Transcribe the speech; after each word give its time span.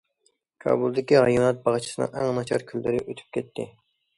كابۇلدىكى 0.63 1.19
ھايۋانات 1.25 1.61
باغچىسىنىڭ 1.67 2.17
ئەڭ 2.23 2.33
ناچار 2.39 2.67
كۈنلىرى 2.73 3.03
ئۆتۈپ 3.05 3.37
كەتتى. 3.39 3.69